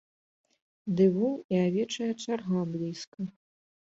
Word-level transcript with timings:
Ды 1.01 1.05
вунь 1.17 1.35
і 1.55 1.59
авечая 1.67 2.09
чарга 2.25 2.61
блізка. 2.77 3.21